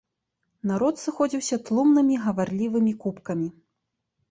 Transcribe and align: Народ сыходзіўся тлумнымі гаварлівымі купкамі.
Народ 0.69 0.95
сыходзіўся 1.01 1.59
тлумнымі 1.69 2.19
гаварлівымі 2.25 2.97
купкамі. 3.07 3.49